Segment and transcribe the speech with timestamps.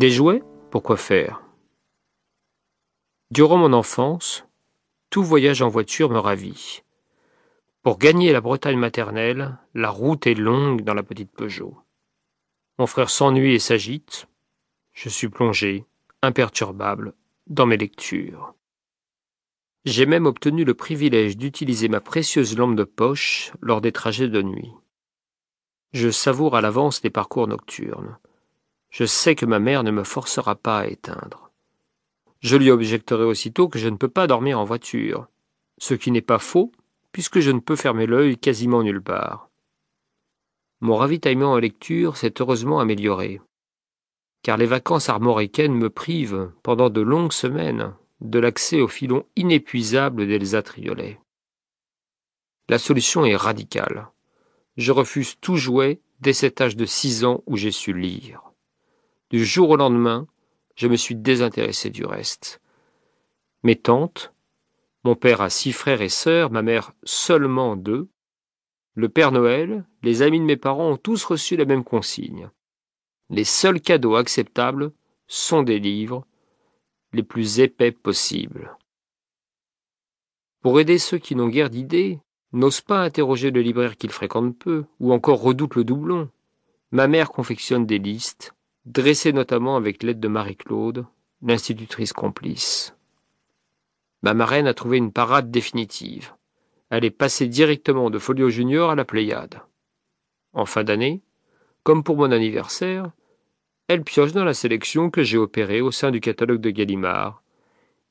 [0.00, 1.42] Des jouets Pourquoi faire?
[3.30, 4.46] Durant mon enfance,
[5.10, 6.80] tout voyage en voiture me ravit.
[7.82, 11.76] Pour gagner la Bretagne maternelle, la route est longue dans la petite Peugeot.
[12.78, 14.26] Mon frère s'ennuie et s'agite.
[14.94, 15.84] Je suis plongé,
[16.22, 17.12] imperturbable,
[17.46, 18.54] dans mes lectures.
[19.84, 24.40] J'ai même obtenu le privilège d'utiliser ma précieuse lampe de poche lors des trajets de
[24.40, 24.72] nuit.
[25.92, 28.16] Je savoure à l'avance les parcours nocturnes.
[28.90, 31.50] Je sais que ma mère ne me forcera pas à éteindre.
[32.40, 35.28] Je lui objecterai aussitôt que je ne peux pas dormir en voiture,
[35.78, 36.72] ce qui n'est pas faux,
[37.12, 39.48] puisque je ne peux fermer l'œil quasiment nulle part.
[40.80, 43.40] Mon ravitaillement en lecture s'est heureusement amélioré,
[44.42, 50.26] car les vacances armoricaines me privent, pendant de longues semaines, de l'accès au filon inépuisable
[50.26, 51.20] d'Elsa Triolet.
[52.68, 54.10] La solution est radicale
[54.80, 58.49] je refuse tout jouet dès cet âge de six ans où j'ai su lire.
[59.30, 60.26] Du jour au lendemain,
[60.74, 62.60] je me suis désintéressé du reste.
[63.62, 64.32] Mes tantes,
[65.04, 68.08] mon père a six frères et sœurs, ma mère seulement deux,
[68.94, 72.50] le Père Noël, les amis de mes parents ont tous reçu la même consigne.
[73.28, 74.92] Les seuls cadeaux acceptables
[75.28, 76.26] sont des livres,
[77.12, 78.76] les plus épais possibles.
[80.60, 82.18] Pour aider ceux qui n'ont guère d'idées,
[82.52, 86.28] n'ose pas interroger le libraire qu'il fréquente peu, ou encore redoute le doublon.
[86.90, 88.54] Ma mère confectionne des listes,
[88.86, 91.06] dressées notamment avec l'aide de Marie-Claude,
[91.42, 92.94] l'institutrice complice.
[94.22, 96.34] Ma marraine a trouvé une parade définitive.
[96.90, 99.60] Elle est passée directement de Folio Junior à la Pléiade.
[100.52, 101.22] En fin d'année,
[101.82, 103.10] comme pour mon anniversaire,
[103.88, 107.42] elle pioche dans la sélection que j'ai opérée au sein du catalogue de Gallimard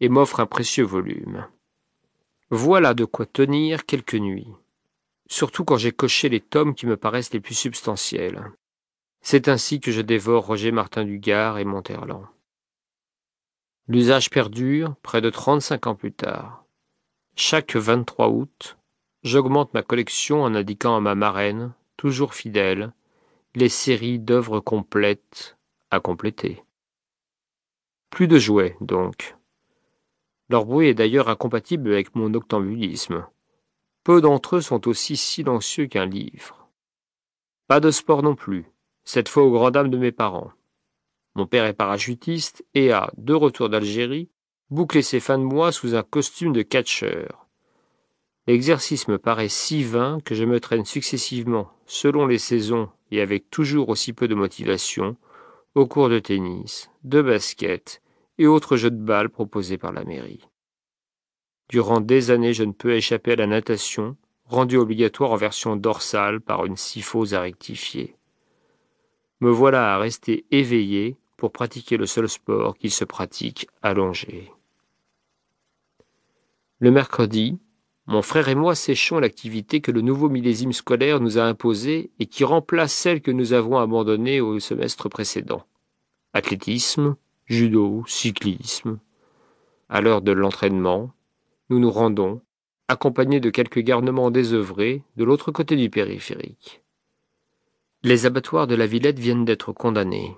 [0.00, 1.46] et m'offre un précieux volume.
[2.50, 4.52] Voilà de quoi tenir quelques nuits,
[5.26, 8.52] surtout quand j'ai coché les tomes qui me paraissent les plus substantiels.
[9.20, 12.26] C'est ainsi que je dévore Roger Martin Dugard et Monterland.
[13.88, 16.64] L'usage perdure près de trente-cinq ans plus tard.
[17.36, 18.78] Chaque 23 août,
[19.22, 22.92] j'augmente ma collection en indiquant à ma marraine, toujours fidèle,
[23.54, 25.56] les séries d'œuvres complètes
[25.90, 26.64] à compléter.
[28.10, 29.36] Plus de jouets, donc,
[30.48, 33.26] leur bruit est d'ailleurs incompatible avec mon octambulisme.
[34.04, 36.68] Peu d'entre eux sont aussi silencieux qu'un livre.
[37.66, 38.66] Pas de sport non plus,
[39.06, 40.52] cette fois aux grand dames de mes parents.
[41.36, 44.28] Mon père est parachutiste et a, de retour d'Algérie,
[44.68, 47.46] bouclé ses fins de mois sous un costume de catcheur.
[48.48, 53.48] L'exercice me paraît si vain que je me traîne successivement, selon les saisons et avec
[53.48, 55.16] toujours aussi peu de motivation,
[55.74, 58.02] aux cours de tennis, de basket
[58.38, 60.44] et autres jeux de balles proposés par la mairie.
[61.68, 66.40] Durant des années, je ne peux échapper à la natation, rendue obligatoire en version dorsale
[66.40, 68.16] par une syphose à rectifier.
[69.40, 74.50] Me voilà à rester éveillé pour pratiquer le seul sport qui se pratique allongé.
[76.78, 77.58] Le mercredi,
[78.06, 82.26] mon frère et moi séchons l'activité que le nouveau millésime scolaire nous a imposée et
[82.26, 85.66] qui remplace celle que nous avons abandonnée au semestre précédent.
[86.32, 87.16] Athlétisme,
[87.46, 88.98] judo, cyclisme.
[89.88, 91.12] À l'heure de l'entraînement,
[91.68, 92.40] nous nous rendons,
[92.88, 96.82] accompagnés de quelques garnements désœuvrés, de l'autre côté du périphérique.
[98.06, 100.36] Les abattoirs de la Villette viennent d'être condamnés.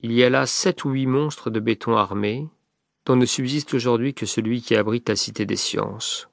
[0.00, 2.48] Il y a là sept ou huit monstres de béton armés,
[3.04, 6.30] dont ne subsiste aujourd'hui que celui qui abrite la Cité des Sciences.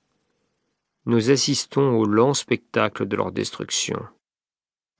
[1.06, 4.06] Nous assistons au lent spectacle de leur destruction.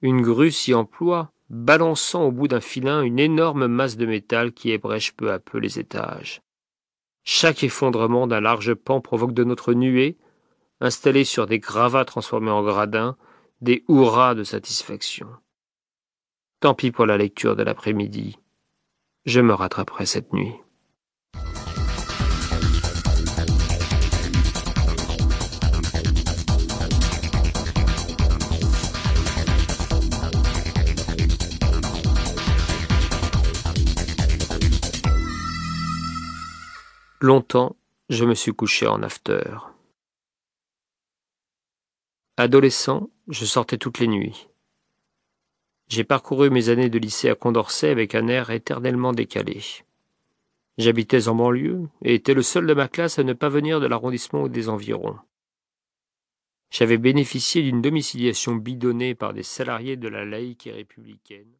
[0.02, 4.70] Une grue s'y emploie, balançant au bout d'un filin une énorme masse de métal qui
[4.70, 6.42] ébrèche peu à peu les étages.
[7.24, 10.18] Chaque effondrement d'un large pan provoque de notre nuée,
[10.82, 13.16] installée sur des gravats transformés en gradins,
[13.62, 15.28] des hurrahs de satisfaction.
[16.58, 18.38] Tant pis pour la lecture de l'après-midi.
[19.24, 20.52] Je me rattraperai cette nuit.
[37.20, 37.76] Longtemps,
[38.08, 39.71] je me suis couché en after.
[42.38, 44.48] Adolescent, je sortais toutes les nuits.
[45.88, 49.60] J'ai parcouru mes années de lycée à Condorcet avec un air éternellement décalé.
[50.78, 53.86] J'habitais en banlieue et étais le seul de ma classe à ne pas venir de
[53.86, 55.18] l'arrondissement ou des environs.
[56.70, 61.50] J'avais bénéficié d'une domiciliation bidonnée par des salariés de la laïque et républicaine.